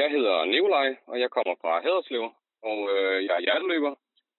[0.00, 2.24] Jeg hedder Nikolaj, og jeg kommer fra Haderslev,
[2.70, 3.94] og øh, jeg er hjerteløber.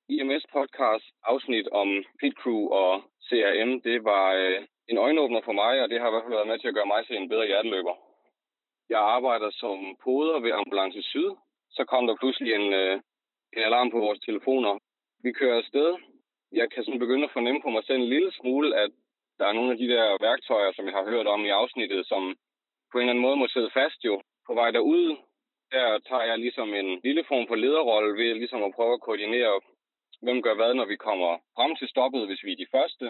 [0.10, 1.90] IMS podcast afsnit om
[2.20, 2.92] pit crew og
[3.28, 4.60] CRM, det var øh,
[4.92, 6.92] en øjenåbner for mig, og det har i hvert fald været med til at gøre
[6.94, 7.96] mig til en bedre hjerteløber.
[8.90, 11.30] Jeg arbejder som poder ved Ambulance Syd.
[11.70, 12.94] Så kom der pludselig en, øh,
[13.56, 14.74] en alarm på vores telefoner.
[15.24, 15.90] Vi kører afsted.
[16.52, 18.92] Jeg kan sådan begynde at fornemme på mig selv en lille smule, at
[19.40, 22.36] der er nogle af de der værktøjer, som jeg har hørt om i afsnittet, som
[22.92, 24.22] på en eller anden måde må sidde fast jo.
[24.48, 25.18] På vej derud,
[25.72, 29.62] der tager jeg ligesom en lille form for lederrolle ved ligesom at prøve at koordinere,
[30.22, 33.06] hvem gør hvad, når vi kommer frem til stoppet, hvis vi er de første.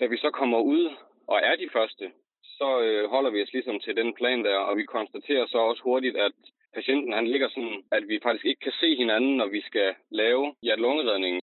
[0.00, 0.84] Da vi så kommer ud
[1.28, 2.12] og er de første,
[2.58, 5.82] så øh, holder vi os ligesom til den plan der, og vi konstaterer så også
[5.82, 6.32] hurtigt, at
[6.74, 10.54] patienten han ligger sådan, at vi faktisk ikke kan se hinanden, når vi skal lave
[10.62, 11.40] hjertelungeredningen.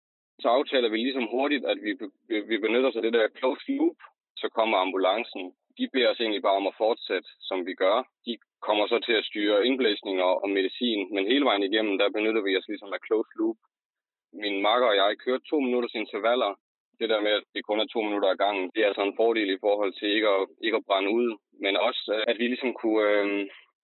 [0.42, 1.90] Så aftaler vi ligesom hurtigt, at vi,
[2.30, 3.96] øh, vi benytter os af det der close loop,
[4.36, 5.52] så kommer ambulancen.
[5.78, 7.96] De beder os egentlig bare om at fortsætte, som vi gør.
[8.27, 12.42] De kommer så til at styre indblæsninger og medicin, men hele vejen igennem, der benytter
[12.46, 13.58] vi os ligesom af close loop.
[14.42, 16.52] Min makker og jeg kørte to minutters intervaller.
[17.00, 19.18] Det der med, at det kun er to minutter ad gangen, det er altså en
[19.20, 21.28] fordel i forhold til ikke at, ikke at brænde ud,
[21.64, 23.26] men også, øh, at vi ligesom kunne øh,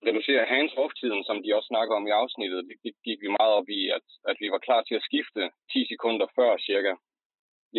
[0.09, 2.61] reducere hands-off-tiden, som de også snakker om i afsnittet.
[2.69, 5.43] Det, det gik vi meget op i, at, at vi var klar til at skifte
[5.73, 6.93] 10 sekunder før cirka.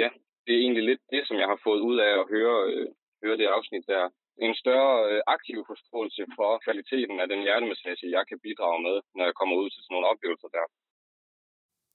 [0.01, 0.09] Ja,
[0.45, 2.87] det er egentlig lidt det, som jeg har fået ud af at høre, øh,
[3.23, 4.09] høre det afsnit der
[4.45, 9.25] en større øh, aktiv forståelse for kvaliteten af den hjertemassage, jeg kan bidrage med, når
[9.29, 10.65] jeg kommer ud til sådan nogle oplevelser der.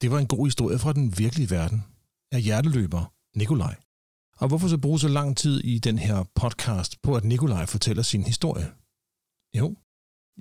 [0.02, 1.80] Det var en god historie fra den virkelige verden
[2.36, 3.02] af hjerteløber
[3.40, 3.76] Nikolaj.
[4.40, 8.04] Og hvorfor så bruge så lang tid i den her podcast på, at Nikolaj fortæller
[8.12, 8.68] sin historie?
[9.58, 9.66] Jo,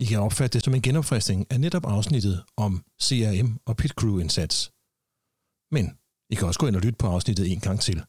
[0.03, 2.71] I kan opfatte det som en genopfriskning af netop afsnittet om
[3.05, 4.57] CRM og pit crew indsats.
[5.75, 5.85] Men
[6.31, 7.99] I kan også gå ind og lytte på afsnittet en gang til,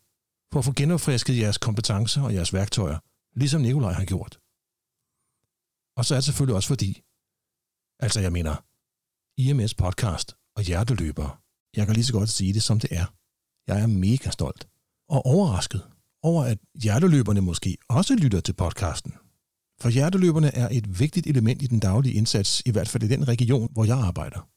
[0.50, 2.98] for at få genopfrisket jeres kompetencer og jeres værktøjer
[3.36, 4.40] ligesom Nikolaj har gjort.
[5.96, 6.90] Og så er det selvfølgelig også fordi,
[8.04, 8.54] altså jeg mener,
[9.42, 11.36] IMS podcast og hjerteløbere,
[11.76, 13.06] jeg kan lige så godt sige det som det er.
[13.68, 14.68] Jeg er mega stolt
[15.08, 15.82] og overrasket
[16.22, 19.12] over, at hjerteløberne måske også lytter til podcasten.
[19.80, 23.28] For hjerteløberne er et vigtigt element i den daglige indsats, i hvert fald i den
[23.28, 24.48] region, hvor jeg arbejder.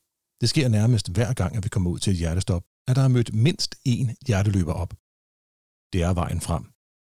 [0.41, 3.07] Det sker nærmest hver gang, at vi kommer ud til et hjertestop, at der er
[3.07, 4.93] mødt mindst én hjerteløber op.
[5.93, 6.63] Det er vejen frem.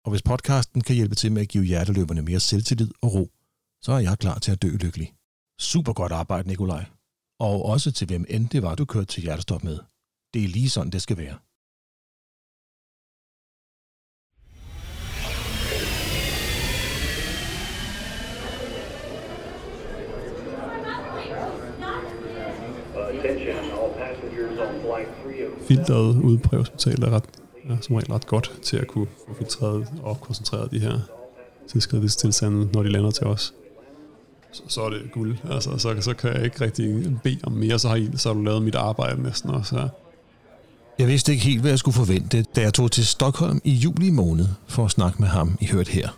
[0.05, 3.31] Og hvis podcasten kan hjælpe til med at give hjerteløberne mere selvtillid og ro,
[3.83, 5.15] så er jeg klar til at dø lykkelig.
[5.61, 6.85] Super godt arbejde, Nikolaj.
[7.41, 9.79] Og også til hvem end det var, du kørte til hjertestop med.
[10.35, 11.39] Det er lige sådan, det skal være.
[25.69, 29.35] Filteret ude på hospitalet er ret er som regel ret godt til at kunne få
[29.39, 30.99] filtreret og koncentreret de her
[32.09, 33.55] tilstande, når de lander til os.
[34.53, 35.37] Så, så er det guld.
[35.51, 38.35] Altså, så, så kan jeg ikke rigtig bede om mere, så har, I, så har
[38.35, 39.79] du lavet mit arbejde næsten også.
[39.79, 39.87] Ja.
[40.99, 44.11] Jeg vidste ikke helt, hvad jeg skulle forvente, da jeg tog til Stockholm i juli
[44.11, 46.09] måned for at snakke med ham, I hørt her.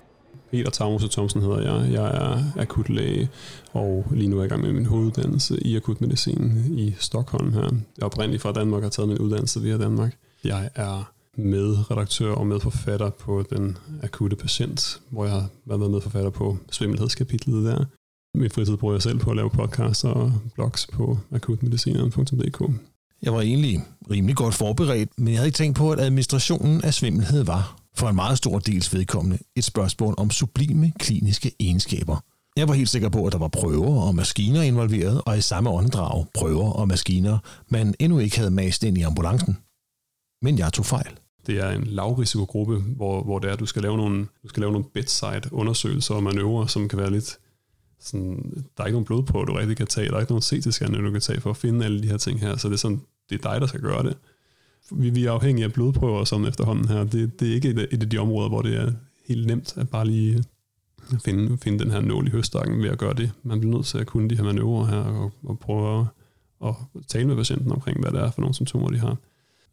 [0.51, 1.93] Peter Tagmose Thomsen hedder jeg.
[1.93, 3.29] Jeg er akutlæge,
[3.73, 7.63] og lige nu er jeg i gang med min hoveduddannelse i akutmedicin i Stockholm her.
[7.63, 10.17] Jeg er oprindeligt fra Danmark og har taget min uddannelse via Danmark.
[10.45, 16.59] Jeg er medredaktør og medforfatter på Den Akutte Patient, hvor jeg har været medforfatter på
[16.71, 17.85] svimmelhedskapitlet der.
[18.39, 22.73] Min fritid bruger jeg selv på at lave podcasts og blogs på akutmedicineren.dk.
[23.23, 26.95] Jeg var egentlig rimelig godt forberedt, men jeg havde ikke tænkt på, at administrationen af
[26.95, 32.17] svimmelhed var, for en meget stor dels vedkommende, et spørgsmål om sublime kliniske egenskaber.
[32.57, 35.71] Jeg var helt sikker på, at der var prøver og maskiner involveret, og i samme
[35.71, 39.57] åndedrag prøver og maskiner, man endnu ikke havde mast ind i ambulancen.
[40.43, 43.83] Men jeg tog fejl det er en lavrisikogruppe, hvor, hvor det er, at du skal
[43.83, 47.39] lave nogle, du skal lave nogle bedside undersøgelser og manøvrer, som kan være lidt
[48.01, 51.01] sådan, der er ikke nogen blodprøve, du rigtig kan tage, der er ikke nogen CT-scanner,
[51.01, 53.01] du kan tage for at finde alle de her ting her, så det er sådan,
[53.31, 54.17] det er dig, der skal gøre det.
[54.91, 57.05] Vi, vi er afhængige af blodprøver og sådan efterhånden her.
[57.05, 58.93] Det, det er ikke et, et af de områder, hvor det er
[59.29, 60.45] helt nemt at bare lige
[61.25, 63.33] finde, finde den her nål i høstakken ved at gøre det.
[63.43, 66.75] Man bliver nødt til at kunne de her manøvrer her og, og prøve at, at
[67.09, 69.17] tale med patienten omkring, hvad det er for nogle symptomer, de har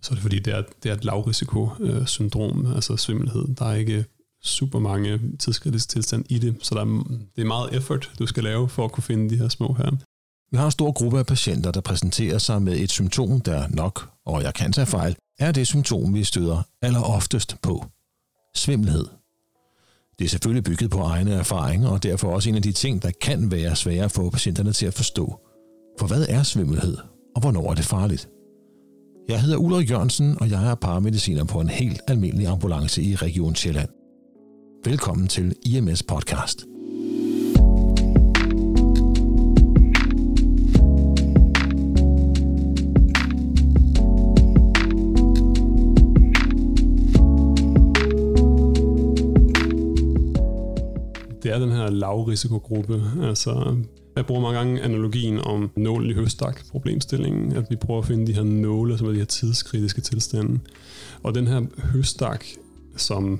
[0.03, 3.55] så er det fordi, det er, det er et lavrisikosyndrom, øh, altså svimmelhed.
[3.55, 4.05] Der er ikke
[4.43, 7.03] super mange tidskritiske tilstand i det, så der er,
[7.35, 9.91] det er meget effort, du skal lave for at kunne finde de her små her.
[10.51, 14.09] Vi har en stor gruppe af patienter, der præsenterer sig med et symptom, der nok,
[14.25, 17.85] og jeg kan tage fejl, er det symptom, vi støder aller oftest på.
[18.55, 19.05] Svimmelhed.
[20.19, 23.11] Det er selvfølgelig bygget på egne erfaringer, og derfor også en af de ting, der
[23.21, 25.39] kan være svære at få patienterne til at forstå.
[25.99, 26.97] For hvad er svimmelhed,
[27.35, 28.29] og hvornår er det farligt?
[29.29, 33.55] Jeg hedder Ulrik Jørgensen, og jeg er paramediciner på en helt almindelig ambulance i Region
[33.55, 33.89] Sjælland.
[34.85, 36.72] Velkommen til IMS Podcast.
[51.43, 53.03] Det er den her lavrisikogruppe.
[53.23, 53.75] Altså,
[54.15, 58.27] jeg bruger mange gange analogien om nålen i høstak problemstillingen, at vi prøver at finde
[58.27, 60.59] de her nåle, som er de her tidskritiske tilstande.
[61.23, 62.45] Og den her høstak,
[62.95, 63.39] som,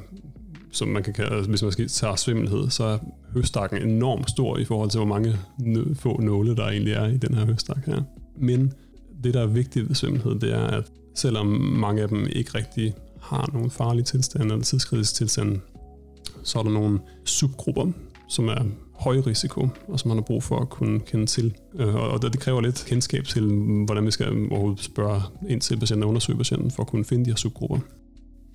[0.72, 2.98] som man kan kalde, hvis man skal tage svimmelhed, så er
[3.34, 5.38] høstakken enormt stor i forhold til, hvor mange
[5.96, 8.02] få nåle, der egentlig er i den her høstak her.
[8.38, 8.74] Men
[9.24, 12.94] det, der er vigtigt ved svimmelhed, det er, at selvom mange af dem ikke rigtig
[13.22, 15.60] har nogle farlige tilstande eller tidskritiske tilstande,
[16.44, 17.92] så er der nogle subgrupper,
[18.28, 18.63] som er
[18.94, 21.54] høj risiko, og som man har brug for at kunne kende til.
[21.75, 23.44] Øh, og det kræver lidt kendskab til,
[23.86, 27.25] hvordan vi skal overhovedet spørge ind til patienten og undersøge patienten for at kunne finde
[27.25, 27.80] de her subgrupper.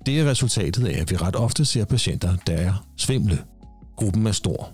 [0.05, 3.37] Det er resultatet af, at vi ret ofte ser patienter, der er svimle.
[3.95, 4.69] Gruppen er stor,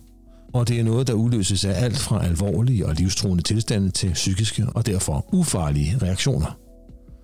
[0.54, 4.66] og det er noget, der udløses af alt fra alvorlige og livstruende tilstande til psykiske
[4.76, 6.58] og derfor ufarlige reaktioner.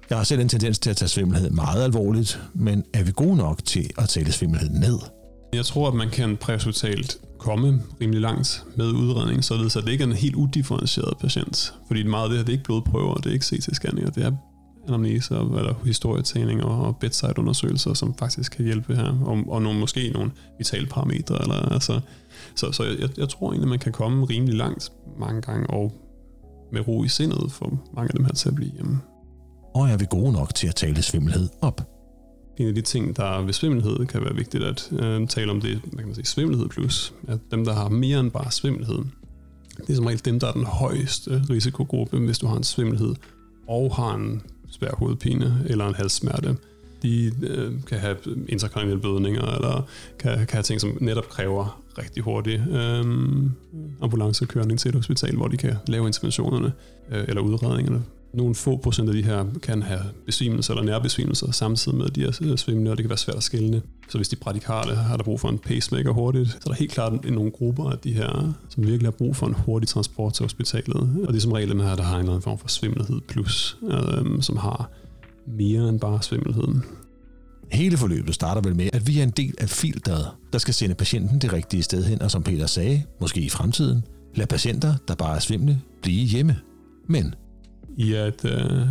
[0.10, 3.36] Jeg har selv en tendens til at tage svimmelhed meget alvorligt, men er vi gode
[3.36, 5.00] nok til at tale svimmelhed ned?
[5.54, 10.04] Jeg tror, at man kan præhospitalt komme rimelig langt med udredning, således at det ikke
[10.04, 11.74] er en helt udifferentieret patient.
[11.88, 14.32] Fordi meget af det her, det er ikke blodprøver, det er ikke CT-scanninger, det er
[14.88, 20.32] anamnese eller historietagning og bedside-undersøgelser, som faktisk kan hjælpe her, og, og nogle, måske nogle
[20.58, 21.42] vitale parametre.
[21.42, 22.00] Eller, altså,
[22.56, 25.94] så så jeg, jeg tror egentlig, man kan komme rimelig langt mange gange, og
[26.72, 29.00] med ro i sindet for mange af dem her til at blive hjemme.
[29.76, 32.01] Og er vi gode nok til at tale svimmelhed op?
[32.58, 35.80] En af de ting, der ved svimmelhed kan være vigtigt at øh, tale om, det
[35.84, 37.14] hvad kan man sige, svimmelhed plus.
[37.28, 39.00] At dem, der har mere end bare svimmelhed,
[39.78, 43.16] det er som regel dem, der er den højeste risikogruppe, hvis du har en svimmelhed
[43.68, 46.58] og har en svær hovedpine eller en halssmerte.
[47.04, 48.18] De øh, kan have
[48.50, 49.88] interkranielle blødninger, eller
[50.20, 53.06] kan, kan have ting, som netop kræver rigtig hurtig øh,
[54.02, 56.72] ambulancekørning til et hospital, hvor de kan lave interventionerne
[57.12, 61.98] øh, eller udredningerne nogle få procent af de her kan have besvimelser eller nærbesvimelser samtidig
[61.98, 63.82] med, at de er øh, svimlende, og det kan være svært at skille.
[64.10, 66.92] Så hvis de pradikale har der brug for en pacemaker hurtigt, så er der helt
[66.92, 70.44] klart nogle grupper af de her, som virkelig har brug for en hurtig transport til
[70.44, 70.96] hospitalet.
[70.96, 73.22] Og det er som regel dem her, der har en eller anden form for svimmelhed
[73.28, 74.90] plus, øhm, som har
[75.48, 76.84] mere end bare svimmelheden.
[77.72, 80.96] Hele forløbet starter vel med, at vi er en del af filteret, der skal sende
[80.96, 84.04] patienten det rigtige sted hen, og som Peter sagde, måske i fremtiden,
[84.36, 86.56] lad patienter, der bare er svimle, blive hjemme.
[87.08, 87.36] Men
[87.98, 88.82] i er et, øh,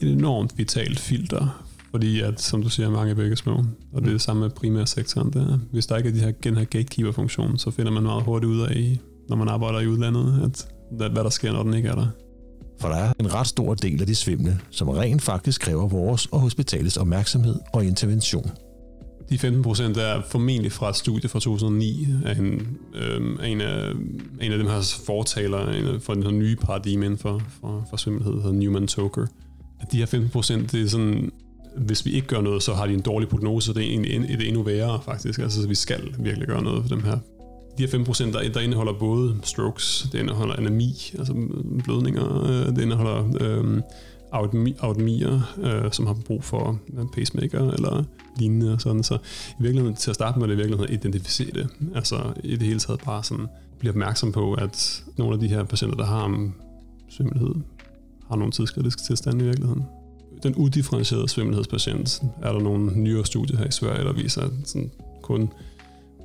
[0.00, 4.08] et enormt vitalt filter, fordi at, som du siger, mange er begge små, og det
[4.08, 5.32] er det samme med primærsektoren.
[5.32, 5.58] Der.
[5.72, 8.60] Hvis der ikke er de her, den her gatekeeper-funktion, så finder man meget hurtigt ud
[8.60, 8.98] af,
[9.28, 10.68] når man arbejder i udlandet, at,
[11.04, 12.06] at hvad der sker, når den ikke er der.
[12.80, 16.26] For der er en ret stor del af de svimle, som rent faktisk kræver vores
[16.26, 18.50] og hospitalets opmærksomhed og intervention.
[19.30, 23.90] De 15 procent er formentlig fra et studie fra 2009 af en, øh, en, af,
[24.40, 27.96] en af dem her fortaler en, for den her nye paradigme inden for, for, for
[27.96, 29.26] svimmelhed, der hedder Newman Toker.
[29.80, 31.32] At de her 15 procent, det er sådan,
[31.76, 34.42] hvis vi ikke gør noget, så har de en dårlig prognose, det er egentlig det
[34.42, 35.40] er endnu værre faktisk.
[35.40, 37.18] Altså, så vi skal virkelig gøre noget for dem her.
[37.78, 41.34] De her 5 procent, der, der indeholder både strokes, det indeholder anemi, altså
[41.84, 43.80] blødninger, øh, det indeholder øh,
[44.32, 48.04] arytmier, øh, som har brug for øh, pacemaker eller
[48.38, 49.02] lignende og sådan.
[49.02, 49.14] Så
[49.60, 51.68] i virkeligheden, til at starte med, det i virkeligheden at identificere det.
[51.94, 53.46] Altså i det hele taget bare sådan
[53.78, 56.52] blive opmærksom på, at nogle af de her patienter, der har mm,
[57.08, 57.54] svimmelhed,
[58.28, 59.84] har nogle tidskritiske tilstande i virkeligheden.
[60.42, 64.90] Den udifferentierede svimmelhedspatient er der nogle nyere studier her i Sverige, der viser, at sådan
[65.22, 65.52] kun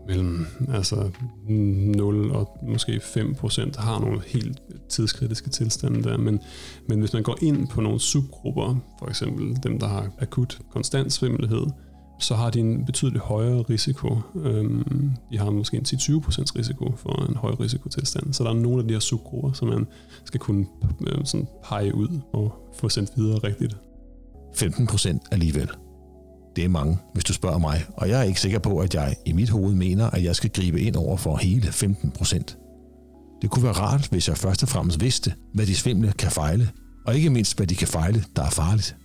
[0.07, 1.09] mellem altså
[1.47, 6.39] 0 og måske 5 procent har nogle helt tidskritiske tilstande der, men,
[6.87, 11.13] men hvis man går ind på nogle subgrupper, for eksempel dem, der har akut konstant
[11.13, 11.65] svimmelhed,
[12.19, 14.17] så har de en betydelig højere risiko.
[14.35, 18.33] Øhm, de har måske en 10-20% risiko for en høj risikotilstand.
[18.33, 19.87] Så der er nogle af de her subgrupper, som man
[20.25, 20.65] skal kunne
[21.07, 23.77] øh, sådan pege ud og få sendt videre rigtigt.
[24.55, 25.69] 15% alligevel.
[26.55, 29.15] Det er mange, hvis du spørger mig, og jeg er ikke sikker på, at jeg
[29.25, 32.57] i mit hoved mener, at jeg skal gribe ind over for hele 15 procent.
[33.41, 36.69] Det kunne være rart, hvis jeg først og fremmest vidste, hvad de svimle kan fejle,
[37.05, 38.95] og ikke mindst, hvad de kan fejle, der er farligt.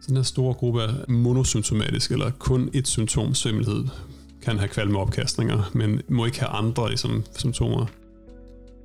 [0.00, 3.84] Så den her store gruppe er monosymptomatisk, eller kun et symptom svimmelhed,
[4.42, 7.86] kan have kvalme opkastninger, men må ikke have andre ligesom, symptomer.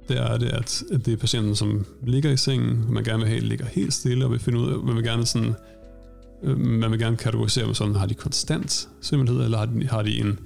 [0.10, 3.40] Det er det, at det er patienten, som ligger i sengen, man gerne vil have,
[3.40, 5.54] ligger helt stille, og vil finde ud af, man vil gerne sådan
[6.58, 10.20] man vil gerne kategorisere dem sådan, har de konstant svimmelhed, eller har de, har de
[10.20, 10.40] en,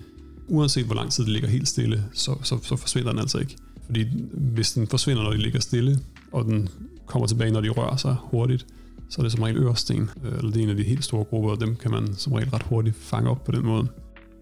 [0.48, 3.56] uanset hvor lang tid det ligger helt stille, så, så, så forsvinder den altså ikke.
[3.86, 6.00] Fordi hvis den forsvinder, når de ligger stille,
[6.32, 6.70] og den
[7.06, 8.66] kommer tilbage, når de rører sig hurtigt,
[9.10, 11.24] så er det som regel øresten, øh, eller det er en af de helt store
[11.24, 13.88] grupper, og dem kan man som regel ret hurtigt fange op på den måde.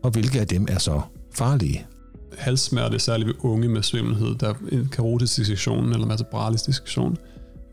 [0.04, 1.86] Og hvilke af dem er så farlige?
[2.38, 7.18] Halssmerte, særligt ved unge med svimmelhed, der er en karotisk dissektion eller vertebralis dissektion,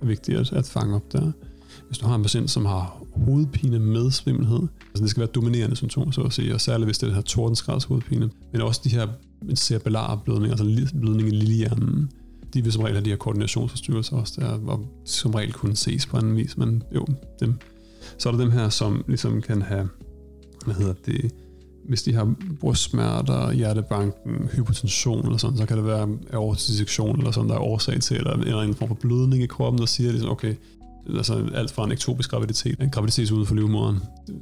[0.02, 1.32] er vigtigt at, at fange op der.
[1.90, 5.76] Hvis du har en patient, som har hovedpine med svimmelhed, altså det skal være dominerende
[5.76, 8.80] symptom, så at sige, og særligt hvis det er den her tordensgrads hovedpine, men også
[8.84, 9.08] de her
[9.54, 12.10] cerebellar blødninger, altså blødning i lillehjernen.
[12.54, 16.06] De vil som regel have de her koordinationsforstyrrelser også, der, og som regel kunne ses
[16.06, 17.06] på anden vis, men jo,
[17.40, 17.54] dem.
[18.18, 19.88] Så er der dem her, som ligesom kan have,
[20.64, 21.30] hvad hedder det,
[21.88, 27.48] hvis de har brystsmerter, hjertebanken, hypotension eller sådan, så kan det være aortidissektion eller sådan,
[27.48, 30.30] der er årsag til, eller, eller en form for blødning i kroppen, der siger ligesom,
[30.30, 30.54] okay,
[31.16, 33.98] altså alt fra en ektopisk graviditet, en graviditet uden for livmoderen.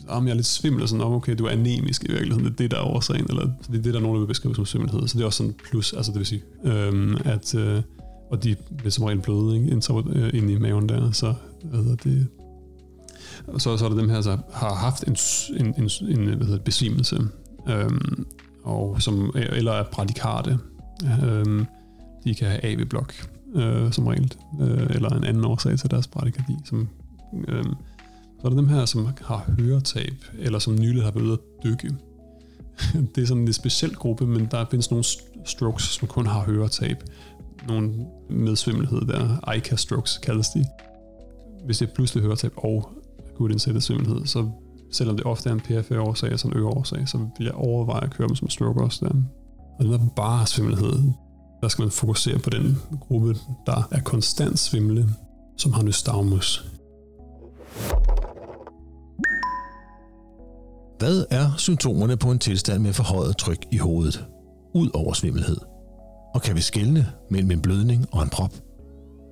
[0.09, 2.57] Om jeg er lidt svimmel, og sådan, okay, du er anemisk i virkeligheden, det er
[2.57, 4.67] det, der er årsagen, eller det er det, der er nogen, der vil beskrive som
[4.67, 5.09] svimmelhed.
[5.09, 7.83] Så det er også sådan plus, altså det vil sige, øhm, at, øh,
[8.31, 11.35] og de bliver som regel bløde ikke, ind, øh, ind i maven der, så
[11.75, 12.27] altså, det, det,
[13.63, 15.17] så, så er der dem her, der har haft en,
[15.61, 17.19] en, en, en hvad hedder det, besvimelse,
[17.69, 18.27] øhm,
[18.63, 20.59] og som, eller er bradikarte.
[21.25, 21.67] Øhm,
[22.25, 23.15] de kan have AV-blok,
[23.55, 26.57] øh, som regel, øh, eller en anden årsag til deres bradykardi.
[26.65, 26.89] Som,
[27.49, 27.65] øh,
[28.41, 31.65] så er der dem her, som har høretab, eller som nylig har været ude at
[31.65, 31.95] dykke.
[33.15, 35.05] det er sådan en speciel gruppe, men der findes nogle
[35.45, 36.97] strokes, som kun har høretab.
[37.69, 37.95] Nogle
[38.31, 40.65] med svimmelhed der, ICA strokes kaldes de.
[41.65, 42.91] Hvis det er pludselig høretab og
[43.29, 44.51] akut indsættet svimmelhed, så
[44.91, 48.05] selvom det ofte er en PFA årsag altså sådan en øreårsag, så vil jeg overveje
[48.05, 49.13] at køre dem som stroke også der.
[49.79, 51.13] Og den der bare svimmelhed,
[51.61, 53.37] der skal man fokusere på den gruppe,
[53.67, 55.09] der er konstant svimle,
[55.57, 56.65] som har nystagmus.
[60.99, 64.25] Hvad er symptomerne på en tilstand med forhøjet tryk i hovedet,
[64.75, 65.57] ud over svimmelhed?
[66.35, 68.53] Og kan vi skelne mellem en blødning og en prop?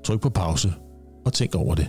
[0.05, 0.73] Tryk på pause
[1.25, 1.89] og tænk over det.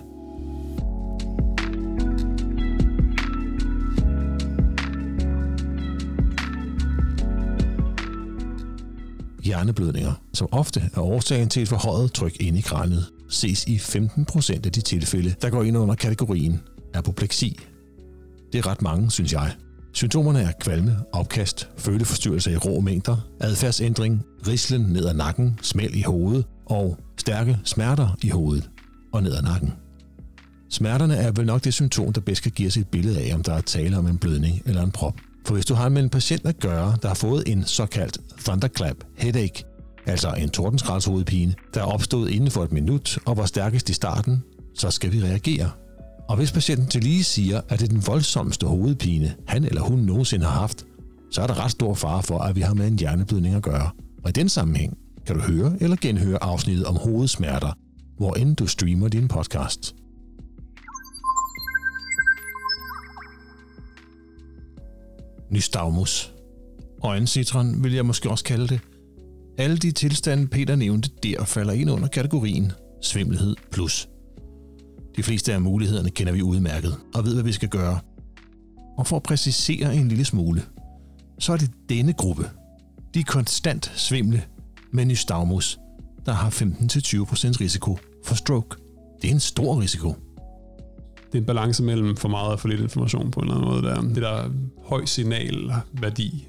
[9.47, 14.65] Hjerneblødninger, som ofte er årsagen til et forhøjet tryk ind i kraniet, ses i 15%
[14.65, 16.61] af de tilfælde, der går ind under kategorien
[16.93, 17.59] apopleksi.
[18.51, 19.53] Det er ret mange, synes jeg.
[19.93, 26.01] Symptomerne er kvalme, opkast, føleforstyrrelser i rå mængder, adfærdsændring, rislen ned ad nakken, smæld i
[26.01, 28.69] hovedet og stærke smerter i hovedet
[29.13, 29.73] og ned ad nakken.
[30.69, 33.43] Smerterne er vel nok det symptom, der bedst kan give os et billede af, om
[33.43, 35.13] der er tale om en blødning eller en prop.
[35.45, 38.95] For hvis du har med en patient at gøre, der har fået en såkaldt thunderclap
[39.17, 39.63] headache,
[40.05, 44.43] altså en tordensgradshovedpine, der er opstået inden for et minut og var stærkest i starten,
[44.75, 45.69] så skal vi reagere.
[46.29, 49.99] Og hvis patienten til lige siger, at det er den voldsomste hovedpine, han eller hun
[49.99, 50.85] nogensinde har haft,
[51.31, 53.89] så er der ret stor fare for, at vi har med en hjerneblødning at gøre.
[54.23, 57.77] Og i den sammenhæng kan du høre eller genhøre afsnittet om hovedsmerter,
[58.17, 59.95] hvor end du streamer din podcast.
[65.49, 66.33] Nystagmus.
[67.03, 68.79] Øjencitron vil jeg måske også kalde det.
[69.57, 74.09] Alle de tilstande, Peter nævnte der, falder ind under kategorien svimmelhed plus.
[75.15, 77.99] De fleste af mulighederne kender vi udmærket og ved, hvad vi skal gøre.
[78.97, 80.63] Og for at præcisere en lille smule,
[81.39, 82.49] så er det denne gruppe,
[83.13, 84.43] de konstant svimle
[84.91, 85.79] med nystagmus,
[86.25, 88.77] der har 15-20% risiko for stroke.
[89.21, 90.15] Det er en stor risiko
[91.37, 93.71] det er en balance mellem for meget og for lidt information på en eller anden
[93.71, 93.83] måde.
[93.83, 94.01] Der.
[94.01, 94.49] Det der
[94.85, 96.47] høj signalværdi,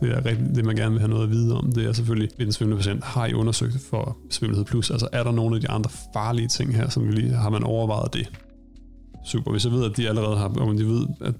[0.00, 2.30] det er rigtig, det man gerne vil have noget at vide om, det er selvfølgelig,
[2.36, 5.68] hvis svimlende patient har I undersøgt for svimmelhed plus, altså er der nogle af de
[5.68, 8.30] andre farlige ting her, som vi lige, har man overvejet det?
[9.26, 11.34] Super, hvis jeg ved, at de allerede har, om de ved, at,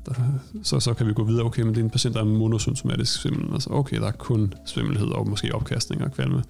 [0.63, 3.21] så, så kan vi gå videre, okay, men det er en patient, der er monosymptomatisk
[3.21, 6.43] svimmel, altså okay, der er kun svimmelhed og måske opkastning og kvalme.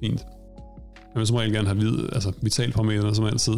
[0.00, 0.26] Fint.
[1.14, 3.56] Jeg vil som regel gerne have vid, altså vitalparametrene som altid,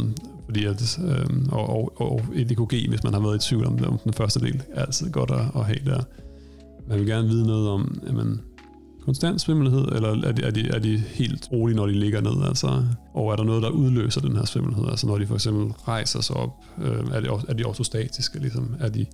[0.48, 3.78] fordi at, øh, og, og, og et EKG, hvis man har været i tvivl om,
[3.84, 6.02] om den første del, er altid godt at, at have der.
[6.88, 8.40] Man vil gerne vide noget om, jamen,
[9.04, 12.48] konstant svimmelhed, eller er de, er, de, er de helt rolige, når de ligger ned?
[12.48, 14.84] Altså, og er der noget, der udløser den her svimmelhed?
[14.88, 16.50] Altså når de for eksempel rejser sig op,
[16.82, 18.38] øh, er, de, er de autostatiske?
[18.38, 18.74] Ligesom?
[18.80, 19.06] Er de,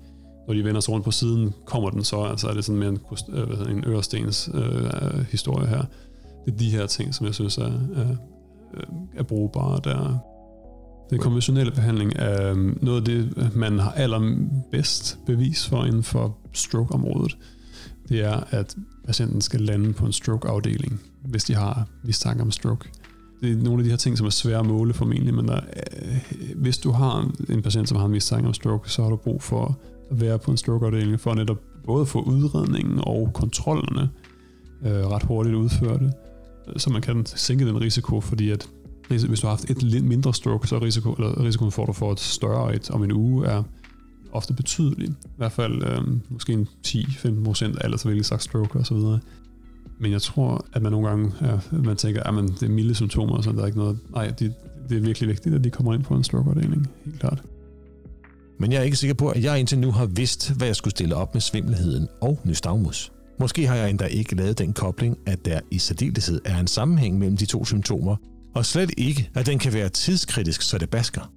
[0.47, 2.23] når de vender sig rundt på siden, kommer den så?
[2.23, 5.83] Altså er det sådan mere en, øh, en ørestens øh, historie her?
[6.47, 8.17] Det er de her ting, som jeg synes er, er,
[9.17, 10.19] er brugbare der.
[11.11, 16.37] Den konventionelle behandling er øhm, noget af det, man har allerbedst bevis for inden for
[16.53, 17.39] strokeområdet.
[18.09, 22.89] Det er, at patienten skal lande på en strokeafdeling, hvis de har mistanke om stroke.
[23.41, 25.57] Det er nogle af de her ting, som er svære at måle formentlig, men der,
[25.57, 26.19] øh,
[26.57, 29.43] hvis du har en patient, som har en mistanke om stroke, så har du brug
[29.43, 29.79] for
[30.11, 34.09] at være på en strokeafdeling for at netop både få udredningen og kontrollerne
[34.85, 36.01] øh, ret hurtigt udført,
[36.77, 38.69] så man kan sænke den risiko, fordi at
[39.09, 41.89] hvis du har haft et lidt mindre stroke, så er risiko, eller risikoen for, at
[41.89, 43.63] du får et større et om en uge, er
[44.33, 45.09] ofte betydelig.
[45.09, 49.21] I hvert fald øh, måske en 10-15 procent af alle vælge stroke og så videre.
[49.99, 52.95] Men jeg tror, at man nogle gange ja, man tænker, ah, at det er milde
[52.95, 53.99] symptomer, så der er ikke noget.
[54.11, 54.55] Nej, det,
[54.89, 57.43] det er virkelig vigtigt, at de kommer ind på en strokeafdeling, Helt klart.
[58.59, 60.91] Men jeg er ikke sikker på, at jeg indtil nu har vidst, hvad jeg skulle
[60.91, 63.13] stille op med svimmelheden og nystagmus.
[63.39, 67.19] Måske har jeg endda ikke lavet den kobling, at der i særdeleshed er en sammenhæng
[67.19, 68.17] mellem de to symptomer,
[68.55, 71.33] og slet ikke, at den kan være tidskritisk, så det basker.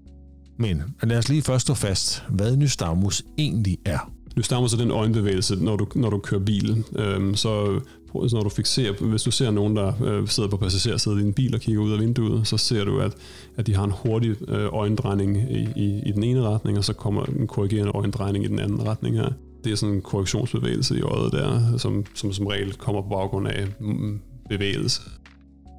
[0.57, 4.12] Men lad os lige først stå fast, hvad nystagmus egentlig er.
[4.38, 6.83] Nystagmus er den øjenbevægelse, når du, når du kører bil.
[6.95, 7.79] Øhm, så
[8.13, 11.55] når du fixerer, hvis du ser nogen, der øh, sidder på passagersædet i en bil
[11.55, 13.13] og kigger ud af vinduet, så ser du, at,
[13.57, 16.93] at de har en hurtig øh, øjendrejning i, i, i den ene retning, og så
[16.93, 19.29] kommer en korrigerende øjendrejning i den anden retning her.
[19.63, 23.47] Det er sådan en korrektionsbevægelse i øjet der, som som, som regel kommer på baggrund
[23.47, 24.19] af mm,
[24.50, 25.01] bevægelse.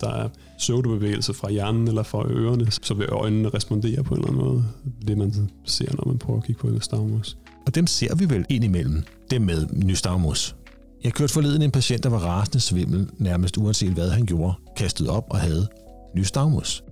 [0.00, 0.28] Der er
[0.59, 4.64] pseudobevægelse fra hjernen eller fra ørerne, så vil øjnene respondere på en eller anden måde.
[5.07, 7.37] Det man ser, når man prøver at kigge på nystagmus.
[7.67, 10.57] Og dem ser vi vel indimellem, det med nystagmus.
[11.05, 15.09] Jeg kørte forleden en patient, der var rasende svimmel, nærmest uanset hvad han gjorde, kastet
[15.09, 15.69] op og havde
[16.14, 16.85] nystagmus.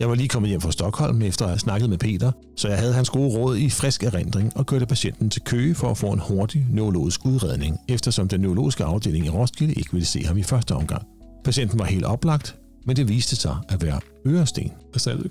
[0.00, 2.78] Jeg var lige kommet hjem fra Stockholm efter at have snakket med Peter, så jeg
[2.78, 6.06] havde hans gode råd i frisk erindring og kørte patienten til Køge for at få
[6.06, 10.42] en hurtig neurologisk udredning, eftersom den neurologiske afdeling i Roskilde ikke ville se ham i
[10.42, 11.11] første omgang.
[11.44, 12.56] Patienten var helt oplagt,
[12.86, 14.72] men det viste sig at være øresten.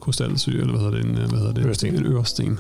[0.01, 1.05] Krystalsyge, eller hvad hedder det?
[1.05, 1.65] En, hvad hedder det?
[1.65, 1.95] Øresten.
[1.95, 2.59] En øresten.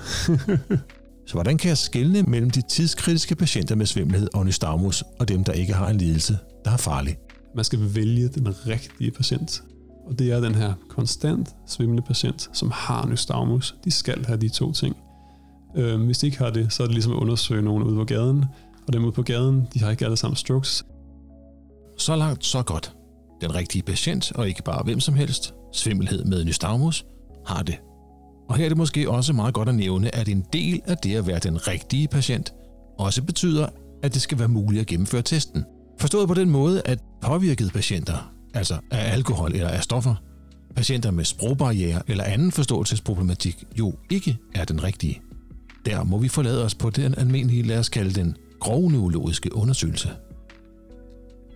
[1.27, 5.43] Så hvordan kan jeg skelne mellem de tidskritiske patienter med svimmelhed og nystagmus og dem,
[5.43, 7.17] der ikke har en lidelse, der er farlig?
[7.55, 9.63] Man skal vælge den rigtige patient.
[10.07, 13.75] Og det er den her konstant svimlende patient, som har nystagmus.
[13.85, 14.95] De skal have de to ting.
[15.75, 18.03] Øhm, hvis de ikke har det, så er det ligesom at undersøge nogen ude på
[18.03, 18.45] gaden.
[18.87, 20.85] Og dem ude på gaden, de har ikke alle sammen strokes.
[21.97, 22.93] Så langt, så godt.
[23.41, 27.05] Den rigtige patient, og ikke bare hvem som helst, svimmelhed med nystagmus,
[27.45, 27.75] har det.
[28.49, 31.15] Og her er det måske også meget godt at nævne, at en del af det
[31.15, 32.53] at være den rigtige patient
[32.99, 33.67] også betyder,
[34.03, 35.65] at det skal være muligt at gennemføre testen.
[35.99, 40.15] Forstået på den måde, at påvirkede patienter, altså af alkohol eller af stoffer,
[40.75, 45.21] patienter med sprogbarriere eller anden forståelsesproblematik, jo ikke er den rigtige.
[45.85, 50.09] Der må vi forlade os på den almindelige, lad os kalde den grove neurologiske undersøgelse.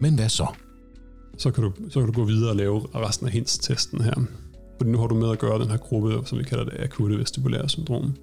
[0.01, 0.47] Men hvad så?
[1.37, 4.13] Så kan, du, så kan du gå videre og lave resten af HINS-testen her.
[4.77, 7.19] Fordi nu har du med at gøre den her gruppe, som vi kalder det akutte
[7.19, 8.15] vestibulære syndrom.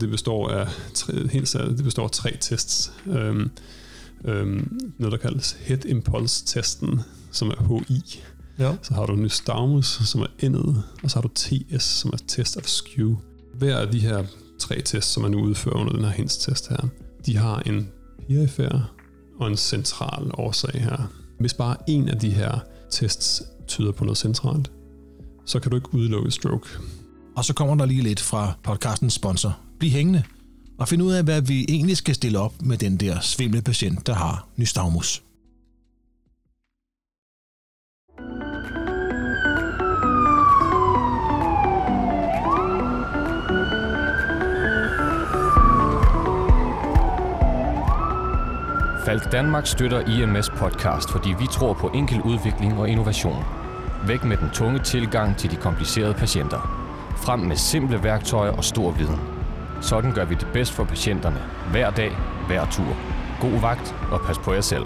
[0.00, 2.92] Det består af tre, helt det består af tre tests.
[3.06, 3.50] Øhm,
[4.24, 8.22] øhm, noget, der kaldes Head Impulse-testen, som er HI.
[8.58, 8.76] Ja.
[8.82, 12.56] Så har du Nystagmus, som er endet, og så har du TS, som er Test
[12.56, 13.16] of Skew.
[13.54, 14.24] Hver af de her
[14.58, 16.88] tre tests, som man nu udfører under den her HINS-test her,
[17.26, 17.88] de har en
[18.28, 18.94] perifer
[19.38, 21.19] og en central årsag her.
[21.40, 22.58] Hvis bare en af de her
[22.90, 24.70] tests tyder på noget centralt,
[25.46, 26.68] så kan du ikke udelukke stroke.
[27.36, 29.58] Og så kommer der lige lidt fra podcastens sponsor.
[29.78, 30.22] Bliv hængende
[30.78, 34.06] og find ud af, hvad vi egentlig skal stille op med den der svimle patient,
[34.06, 35.22] der har nystagmus.
[49.10, 53.44] Falk Danmark støtter IMS podcast, fordi vi tror på enkel udvikling og innovation.
[54.06, 56.60] Væk med den tunge tilgang til de komplicerede patienter.
[57.16, 59.20] Frem med simple værktøjer og stor viden.
[59.80, 61.42] Sådan gør vi det bedst for patienterne.
[61.70, 62.12] Hver dag,
[62.46, 62.96] hver tur.
[63.40, 64.84] God vagt og pas på jer selv.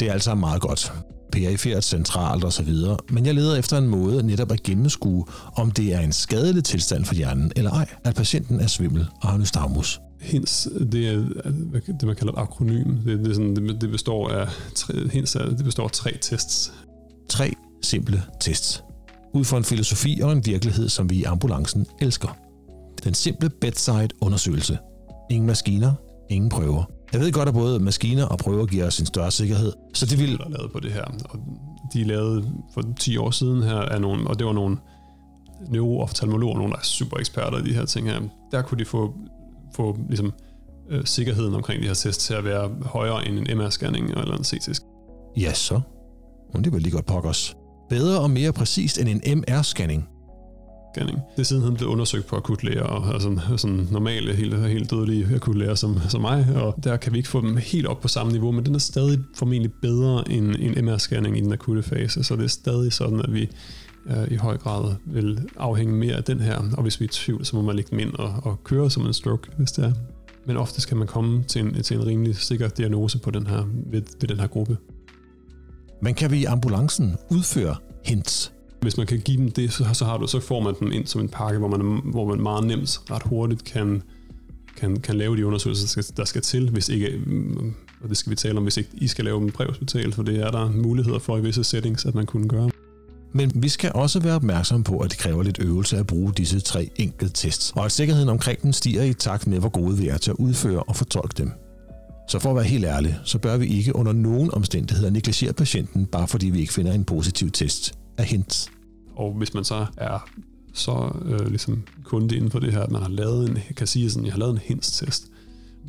[0.00, 1.13] Det er altså meget godt.
[1.34, 2.74] Perifert, centralt osv.
[3.10, 5.24] Men jeg leder efter en måde netop at gennemskue,
[5.56, 9.28] om det er en skadelig tilstand for hjernen eller ej, at patienten er svimmel og
[9.28, 10.00] har nystagmus.
[10.20, 11.16] HINS, det er
[11.86, 12.96] det, man kalder et akronym.
[13.06, 16.72] Det, det, sådan, det, det består af tre, HINS er, det består af tre tests.
[17.28, 18.84] Tre simple tests.
[19.34, 22.36] Ud fra en filosofi og en virkelighed, som vi i ambulancen elsker.
[23.04, 24.78] Den simple bedside undersøgelse.
[25.30, 25.92] Ingen maskiner,
[26.30, 26.84] ingen prøver.
[27.14, 30.18] Jeg ved godt, at både maskiner og prøver giver os en større sikkerhed, så det
[30.18, 30.38] vil...
[30.38, 31.38] Der er lavet på det her, og
[31.92, 34.76] de er lavet for 10 år siden her, af nogle, og det var nogle
[35.68, 38.20] neurooftalmologer, nogle der er super eksperter i de her ting her.
[38.52, 39.14] Der kunne de få
[39.76, 40.32] få ligesom,
[40.90, 44.44] øh, sikkerheden omkring de her tests til at være højere end en MR-scanning eller en
[44.44, 44.80] CT.
[45.36, 45.80] Ja, så.
[46.54, 47.56] Men det var lige godt pokkers.
[47.88, 50.13] Bedre og mere præcist end en MR-scanning.
[50.94, 51.18] Scanning.
[51.36, 55.74] Det er sidenhen blevet undersøgt på akutlæger og altså, sådan normale, helt, helt dødelige akutlæger
[55.74, 58.52] som, som mig, og der kan vi ikke få dem helt op på samme niveau,
[58.52, 62.44] men den er stadig formentlig bedre end en MR-scanning i den akutte fase, så det
[62.44, 63.48] er stadig sådan, at vi
[64.06, 67.12] øh, i høj grad vil afhænge mere af den her, og hvis vi er i
[67.12, 69.84] tvivl, så må man lægge dem ind og, og køre som en stroke, hvis det
[69.84, 69.92] er.
[70.46, 73.64] Men ofte kan man komme til en, til en rimelig sikker diagnose på den her,
[73.86, 74.76] ved, ved den her gruppe.
[76.02, 78.53] Men kan vi i ambulancen udføre hints?
[78.84, 81.06] Hvis man kan give dem det, så, så, har du, så får man dem ind
[81.06, 84.02] som en pakke, hvor man, hvor man meget nemt, ret hurtigt kan,
[84.76, 87.20] kan, kan lave de undersøgelser, der skal, der skal til, hvis ikke,
[88.02, 90.40] og det skal vi tale om, hvis ikke I skal lave en præhospital, for det
[90.40, 92.70] er der muligheder for i visse settings, at man kunne gøre.
[93.32, 96.60] Men vi skal også være opmærksom på, at det kræver lidt øvelse at bruge disse
[96.60, 100.08] tre enkelte tests, og at sikkerheden omkring dem stiger i takt med, hvor gode vi
[100.08, 101.52] er til at udføre og fortolke dem.
[102.28, 106.06] Så for at være helt ærlig, så bør vi ikke under nogen omstændigheder negligere patienten,
[106.06, 108.70] bare fordi vi ikke finder en positiv test af hint.
[109.16, 110.28] Og hvis man så er
[110.74, 114.10] så øh, ligesom kunde inden for det her, at man har lavet en, kan sige
[114.10, 115.30] sådan, jeg har lavet en hints-test.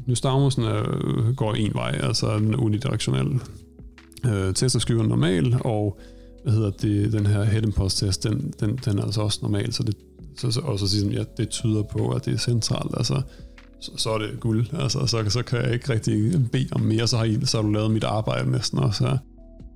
[0.05, 3.41] Nystagmusen øh, går en vej, altså en unidirektionel
[4.25, 5.99] øh, test af normal, og
[6.43, 9.73] hvad hedder det, den her head impulse test, den, den, den er altså også normal,
[9.73, 9.95] så det,
[10.38, 13.21] så, så, og så siger ja, det tyder på, at det er centralt, altså,
[13.81, 17.07] så, så er det guld, altså, så, så kan jeg ikke rigtig bede om mere,
[17.07, 19.17] så har, I, så har du lavet mit arbejde næsten også,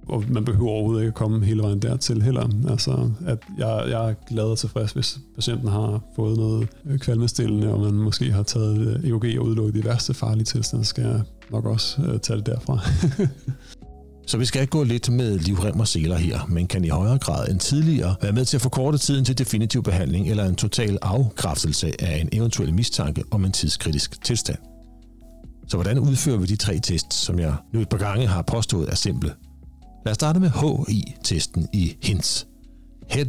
[0.09, 2.49] og man behøver overhovedet ikke at komme hele vejen dertil heller.
[2.69, 7.73] Altså, at jeg, jeg er glad og tilfreds, hvis patienten har fået noget øh, kvalmestillende,
[7.73, 11.21] og man måske har taget øh, EOG og udelukket de værste farlige tilstande, skal jeg
[11.51, 12.79] nok også uh, tage det derfra.
[14.27, 17.17] Så vi skal ikke gå lidt med livrem og seler her, men kan i højere
[17.17, 20.97] grad end tidligere være med til at forkorte tiden til definitiv behandling eller en total
[21.01, 24.57] afkræftelse af en eventuel mistanke om en tidskritisk tilstand.
[25.67, 28.89] Så hvordan udfører vi de tre tests, som jeg nu et par gange har påstået
[28.89, 29.31] er simple?
[30.05, 32.47] Lad os starte med HI-testen i HINTS.
[33.09, 33.25] Head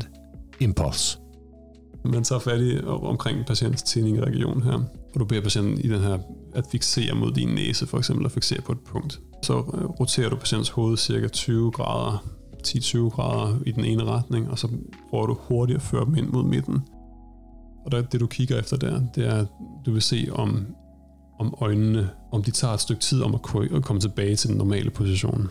[0.60, 1.18] Impulse.
[2.04, 4.72] Man tager fat i omkring patientens tænding i regionen her,
[5.14, 6.18] og du beder patienten i den her
[6.54, 9.20] at fixere mod din næse, for eksempel at fixere på et punkt.
[9.42, 12.24] Så øh, roterer du patientens hoved cirka 20 grader,
[12.66, 14.68] 10-20 grader i den ene retning, og så
[15.10, 16.82] prøver du hurtigt at føre dem ind mod midten.
[17.84, 19.46] Og der, det du kigger efter der, det er, at
[19.86, 20.66] du vil se om,
[21.38, 23.42] om øjnene, om de tager et stykke tid om at
[23.82, 25.48] komme tilbage til den normale position.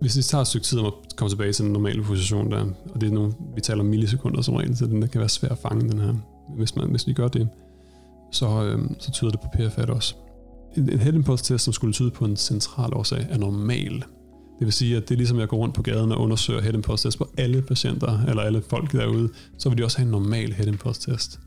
[0.00, 2.64] Hvis det tager et stykke tid om at komme tilbage til den normale position der,
[2.94, 5.28] og det er nogle, vi taler om millisekunder som regel, så den der kan være
[5.28, 6.14] svær at fange den her.
[6.56, 7.48] Hvis, man, hvis vi gør det,
[8.32, 10.14] så, øhm, så tyder det på PFAT også.
[10.76, 13.92] En, en head impulse test, som skulle tyde på en central årsag, er normal.
[14.58, 16.74] Det vil sige, at det er ligesom, jeg går rundt på gaden og undersøger head
[16.74, 20.10] impulse test på alle patienter, eller alle folk derude, så vil de også have en
[20.10, 21.40] normal head impulse test.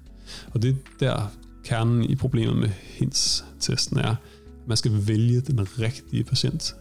[0.53, 1.31] Og det er der
[1.63, 4.17] kernen i problemet med HINS-testen er, at
[4.67, 6.75] man skal vælge den rigtige patient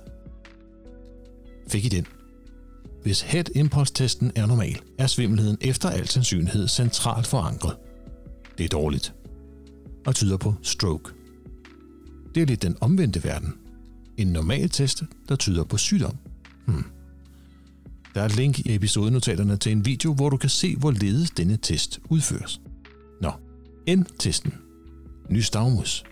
[1.69, 2.07] fik I den.
[3.03, 7.77] Hvis head impulse testen er normal, er svimmelheden efter al sandsynlighed centralt forankret.
[8.59, 9.15] Det er dårligt.
[10.07, 11.13] Og tyder på stroke.
[12.35, 13.55] Det er lidt den omvendte verden.
[14.17, 16.17] En normal test, der tyder på sygdom.
[16.67, 16.85] Hmm.
[18.15, 21.57] Der er et link i episodenotaterne til en video, hvor du kan se, hvorledes denne
[21.57, 22.61] test udføres.
[23.21, 23.31] Nå,
[23.91, 24.55] N-testen.
[25.29, 26.05] Nystagmus.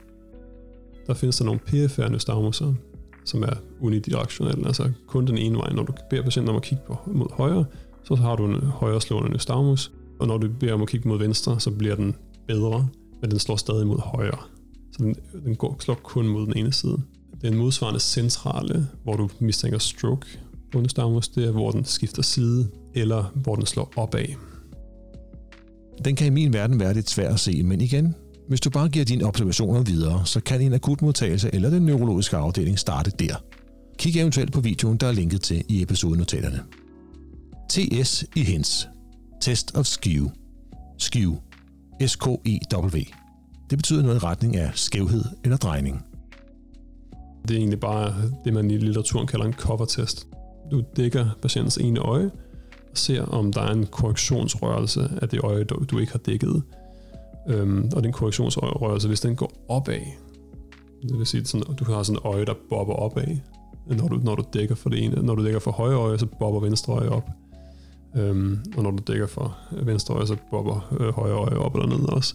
[1.07, 2.75] Der findes der nogle PFR nystagmuser,
[3.31, 5.73] som er unidirektionel, altså kun den ene vej.
[5.73, 7.65] Når du beder patienten om at kigge på, mod højre,
[8.05, 11.19] så har du en højre slående nystagmus, og når du beder om at kigge mod
[11.19, 12.15] venstre, så bliver den
[12.47, 12.89] bedre,
[13.21, 14.39] men den slår stadig mod højre.
[14.93, 15.15] Så den,
[15.45, 16.99] den går, slår kun mod den ene side.
[17.43, 20.27] Den modsvarende centrale, hvor du mistænker stroke
[20.73, 24.27] på nystagmus, det er, hvor den skifter side, eller hvor den slår opad.
[26.05, 28.15] Den kan i min verden være lidt svær at se, men igen,
[28.51, 32.79] hvis du bare giver dine observationer videre, så kan en akutmodtagelse eller den neurologiske afdeling
[32.79, 33.35] starte der.
[33.99, 36.63] Kig eventuelt på videoen, der er linket til i episodenotaterne.
[37.69, 38.89] TS i HINS.
[39.41, 40.29] Test of Skew.
[40.99, 41.35] Skew.
[42.07, 42.99] S-K-E-W.
[43.71, 46.05] Det betyder noget i retning af skævhed eller drejning.
[47.49, 50.27] Det er egentlig bare det, man i litteraturen kalder en cover-test.
[50.71, 52.31] Du dækker patientens ene øje
[52.91, 56.63] og ser, om der er en korrektionsrørelse af det øje, du ikke har dækket
[57.49, 60.01] Øhm, og den korrektionsrørelse, hvis den går opad,
[61.03, 63.37] det vil sige, sådan, du har sådan et øje, der bobber opad,
[63.87, 65.23] når du, når du dækker for det ene.
[65.23, 67.31] Når du dækker for højre øje, så bobber venstre øje op.
[68.17, 71.89] Øhm, og når du dækker for venstre øje, så bobber øh, højre øje op eller
[71.89, 72.35] ned også.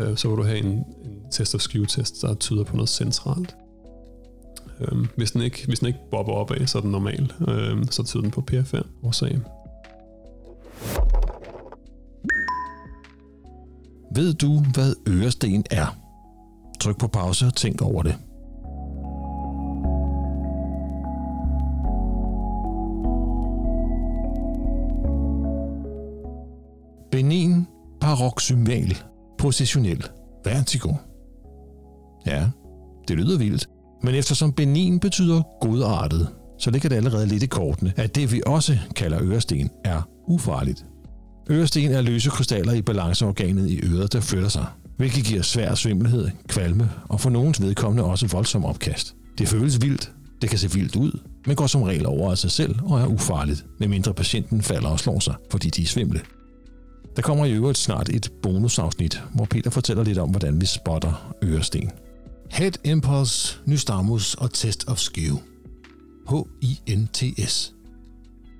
[0.00, 0.84] Øh, så vil du have en, en
[1.30, 3.56] test of skew test, der tyder på noget centralt.
[4.80, 7.32] Øhm, hvis, den ikke, hvis den ikke bobber opad, så er den normal.
[7.48, 9.40] Øhm, så tyder den på PFR årsag.
[14.14, 15.96] Ved du, hvad øresten er?
[16.80, 18.16] Tryk på pause og tænk over det.
[27.10, 27.66] Benin
[28.00, 28.96] paroxymal
[29.38, 30.04] positionel
[30.44, 30.92] vertigo.
[32.26, 32.50] Ja,
[33.08, 33.68] det lyder vildt,
[34.02, 38.42] men eftersom benin betyder godartet, så ligger det allerede lidt i kortene, at det vi
[38.46, 40.86] også kalder øresten er ufarligt.
[41.50, 46.28] Øresten er løse krystaller i balanceorganet i øret, der flytter sig, hvilket giver svær svimmelhed,
[46.48, 49.14] kvalme og for nogens vedkommende også voldsom opkast.
[49.38, 52.50] Det føles vildt, det kan se vildt ud, men går som regel over af sig
[52.50, 56.20] selv og er ufarligt, medmindre patienten falder og slår sig, fordi de er svimle.
[57.16, 61.34] Der kommer i øvrigt snart et bonusafsnit, hvor Peter fortæller lidt om, hvordan vi spotter
[61.42, 61.90] øresten.
[62.50, 65.36] Head Impulse, Nystamus og Test of Skew.
[66.28, 67.72] H-I-N-T-S.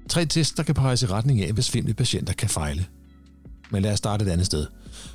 [0.08, 2.86] Tre tests, der kan peges i retning af, hvis svimle patienter kan fejle.
[3.70, 4.66] Men lad os starte et andet sted.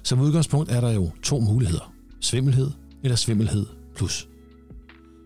[0.03, 1.93] Som udgangspunkt er der jo to muligheder.
[2.21, 2.71] Svimmelhed
[3.03, 4.27] eller svimmelhed plus.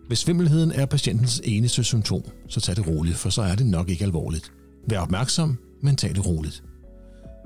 [0.07, 3.89] Hvis svimmelheden er patientens eneste symptom, så tag det roligt, for så er det nok
[3.89, 4.51] ikke alvorligt.
[4.89, 6.63] Vær opmærksom, men tag det roligt.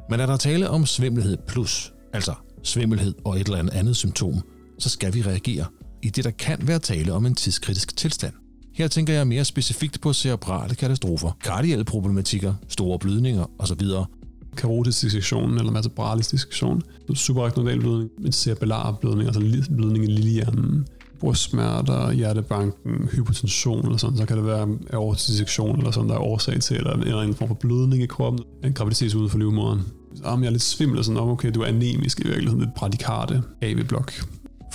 [0.09, 4.41] Men er der tale om svimmelhed plus, altså svimmelhed og et eller andet andet symptom,
[4.79, 5.65] så skal vi reagere,
[6.01, 8.33] i det der kan være tale om en tidskritisk tilstand.
[8.75, 13.81] Her tænker jeg mere specifikt på cerebrale katastrofer, kardielle problematikker, store blødninger osv.,
[14.57, 16.81] karotisk dissektion eller vertebralis dissektion,
[17.13, 20.87] subarachnoidal blødning, en cerebellar blødning, altså blødning i lillehjernen,
[21.19, 26.19] brystsmerter, hjertebanken, hypotension eller sådan, så kan det være aortisk dissektion eller sådan, der er
[26.19, 29.37] årsag til, eller en eller anden form for blødning i kroppen, en graviditet uden for
[29.37, 29.81] livmoderen.
[30.23, 33.41] Om ah, jeg er lidt svimmel, sådan, okay, du er anemisk i virkeligheden, lidt bradikarte,
[33.61, 34.13] AV-blok.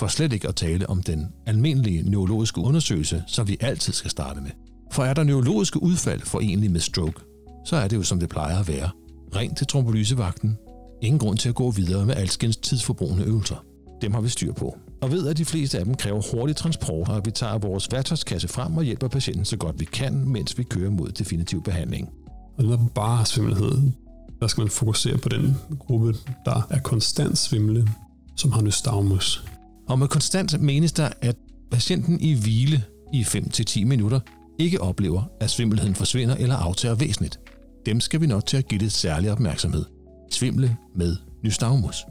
[0.01, 4.41] For slet ikke at tale om den almindelige neurologiske undersøgelse, som vi altid skal starte
[4.41, 4.51] med.
[4.91, 7.21] For er der neurologiske udfald forenlige med stroke,
[7.65, 8.89] så er det jo som det plejer at være.
[9.35, 10.57] Ring til trombolysevagten.
[11.01, 13.55] Ingen grund til at gå videre med alskens tidsforbrugende øvelser.
[14.01, 14.77] Dem har vi styr på.
[15.01, 17.91] Og ved, at de fleste af dem kræver hurtig transport, og at vi tager vores
[17.91, 22.09] værktøjskasse frem og hjælper patienten så godt vi kan, mens vi kører mod definitiv behandling.
[22.57, 23.91] Og det er bare svimmelhed.
[24.39, 27.87] Der skal man fokusere på den gruppe, der er konstant svimle,
[28.35, 29.43] som har nystagmus.
[29.87, 31.35] Og med konstant menes der, at
[31.71, 34.19] patienten i hvile i 5-10 minutter
[34.59, 37.39] ikke oplever, at svimmelheden forsvinder eller aftager væsentligt.
[37.85, 39.85] Dem skal vi nok til at give lidt særlig opmærksomhed.
[40.31, 42.05] Svimle med nystagmus.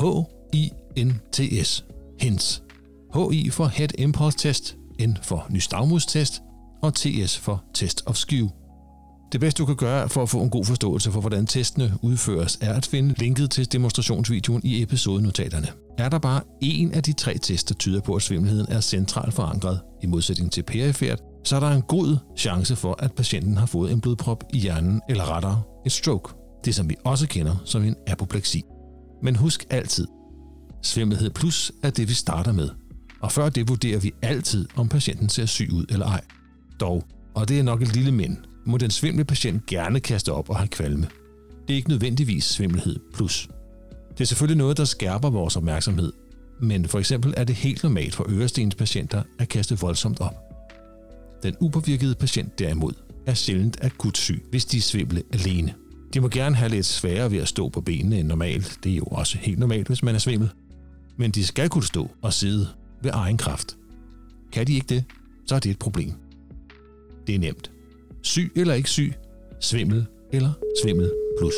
[0.00, 1.84] H-I-N-T-S.
[2.20, 2.62] HINTS.
[3.14, 6.42] HI for Head Impulse Test, N for nystagmus test
[6.82, 8.48] og TS for Test of Skew.
[9.32, 12.58] Det bedste du kan gøre for at få en god forståelse for, hvordan testene udføres,
[12.60, 15.68] er at finde linket til demonstrationsvideoen i episodenotaterne.
[15.98, 19.34] Er der bare én af de tre tests, der tyder på, at svimmelheden er centralt
[19.34, 23.66] forankret, i modsætning til perifert, så er der en god chance for, at patienten har
[23.66, 26.34] fået en blodprop i hjernen, eller rettere et stroke.
[26.64, 28.62] Det som vi også kender som en apopleksi.
[29.22, 30.06] Men husk altid,
[30.82, 32.68] svimmelhed plus er det, vi starter med.
[33.20, 36.20] Og før det vurderer vi altid, om patienten ser syg ud eller ej.
[36.80, 40.50] Dog, og det er nok et lille men, må den svimle patient gerne kaste op
[40.50, 41.08] og have kvalme.
[41.68, 43.48] Det er ikke nødvendigvis svimmelhed plus.
[44.10, 46.12] Det er selvfølgelig noget, der skærper vores opmærksomhed,
[46.60, 50.34] men for eksempel er det helt normalt for ørestens patienter at kaste voldsomt op.
[51.42, 52.92] Den upåvirkede patient derimod
[53.26, 55.74] er sjældent akut syg, hvis de svimle alene.
[56.14, 58.78] De må gerne have lidt sværere ved at stå på benene end normalt.
[58.84, 60.50] Det er jo også helt normalt, hvis man er svimmel.
[61.16, 62.68] Men de skal kunne stå og sidde
[63.02, 63.76] ved egen kraft.
[64.52, 65.04] Kan de ikke det,
[65.46, 66.12] så er det et problem.
[67.26, 67.73] Det er nemt.
[68.24, 69.12] Syg eller ikke syg,
[69.60, 70.50] svimmel eller
[70.82, 71.54] svimmel plus.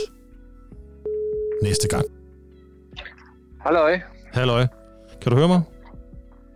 [1.63, 2.05] Næste gang.
[3.61, 4.01] Halløj.
[4.33, 4.67] Halløj.
[5.23, 5.63] Kan du høre mig?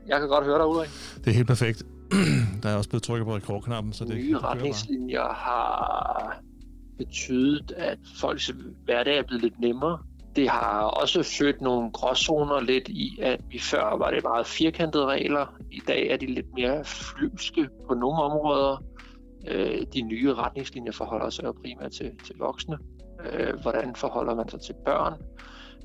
[0.06, 0.88] Jeg kan godt høre dig, Ulrik.
[1.16, 1.82] Det er helt perfekt.
[2.62, 6.40] Der er også blevet trykket på rekordknappen, så det Nye retningslinjer har
[6.98, 8.50] betydet, at folks
[8.84, 9.98] hverdag er blevet lidt nemmere.
[10.36, 15.06] Det har også ført nogle gråzoner lidt i, at vi før var det meget firkantede
[15.06, 15.46] regler.
[15.70, 18.84] I dag er de lidt mere flyvske på nogle områder.
[19.48, 22.78] Øh, de nye retningslinjer forholder sig jo primært til, til voksne.
[23.32, 25.14] Øh, hvordan forholder man sig til børn?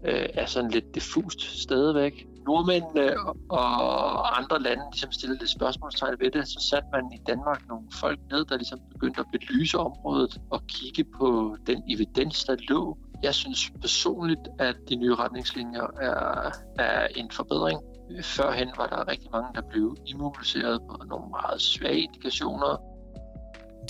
[0.06, 6.16] Øh, er sådan lidt diffust stadigvæk nordmændene øh, og andre lande ligesom stillede lidt spørgsmålstegn
[6.20, 9.78] ved det, så satte man i Danmark nogle folk ned, der ligesom begyndte at belyse
[9.78, 12.98] området og kigge på den evidens, der lå.
[13.24, 17.80] Jeg synes personligt, at de nye retningslinjer er, er en forbedring.
[18.22, 22.95] Førhen var der rigtig mange, der blev immobiliseret på nogle meget svage indikationer.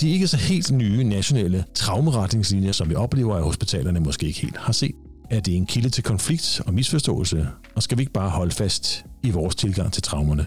[0.01, 4.57] De ikke så helt nye nationale traumeretningslinjer, som vi oplever, at hospitalerne måske ikke helt
[4.57, 4.95] har set,
[5.29, 9.05] er det en kilde til konflikt og misforståelse, og skal vi ikke bare holde fast
[9.23, 10.45] i vores tilgang til traumerne?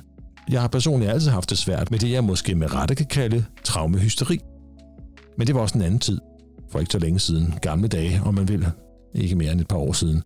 [0.49, 3.45] Jeg har personligt altid haft det svært med det, jeg måske med rette kan kalde
[3.65, 4.39] traumehysteri.
[5.39, 6.19] Men det var også en anden tid,
[6.71, 8.67] for ikke så længe siden, gamle dage, om man vil,
[9.15, 10.23] ikke mere end et par år siden.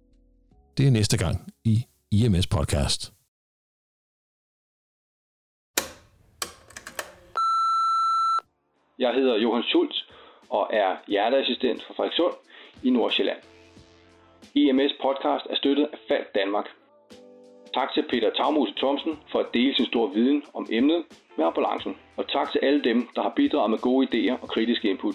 [0.79, 3.13] Det er næste gang i IMS Podcast.
[9.03, 9.97] Jeg hedder Johan Schultz
[10.51, 12.35] og er hjerteassistent for Frederikssund
[12.85, 13.39] i Nordsjælland.
[14.55, 16.69] EMS podcast er støttet af Falk Danmark.
[17.75, 21.05] Tak til Peter Tagmose Thomsen for at dele sin store viden om emnet
[21.37, 21.97] med ambulancen.
[22.17, 25.15] Og tak til alle dem, der har bidraget med gode idéer og kritiske input.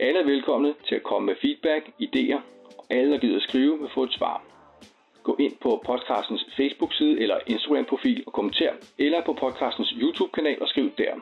[0.00, 2.40] Alle er velkomne til at komme med feedback, idéer,
[2.78, 4.42] og alle, der gider at skrive, vil få et svar.
[5.22, 10.90] Gå ind på podcastens Facebook-side eller Instagram-profil og kommenter, eller på podcastens YouTube-kanal og skriv
[10.98, 11.14] der.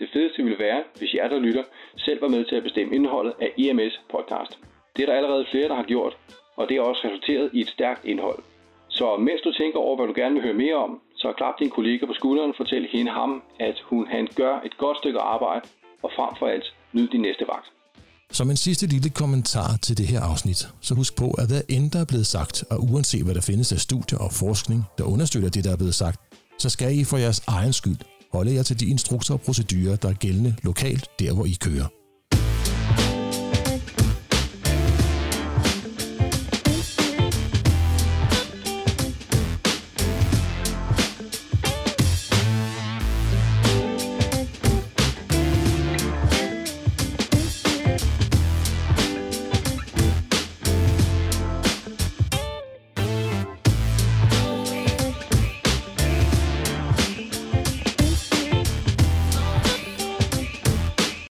[0.00, 1.64] Det fedeste ville være, hvis jer, der lytter,
[1.96, 4.52] selv var med til at bestemme indholdet af EMS podcast.
[4.96, 6.14] Det er der allerede flere, der har gjort,
[6.58, 8.40] og det har også resulteret i et stærkt indhold.
[8.88, 11.70] Så mens du tænker over, hvad du gerne vil høre mere om, så klap din
[11.70, 15.64] kollega på skulderen og fortæl hende ham, at hun han gør et godt stykke arbejde,
[16.02, 17.68] og frem for alt, nyd din næste vagt.
[18.32, 21.90] Som en sidste lille kommentar til det her afsnit, så husk på, at hvad end
[21.90, 25.50] der er blevet sagt, og uanset hvad der findes af studier og forskning, der understøtter
[25.50, 26.18] det, der er blevet sagt,
[26.58, 28.00] så skal I for jeres egen skyld
[28.32, 31.99] holde jer til de instrukser og procedurer, der er gældende lokalt der, hvor I kører.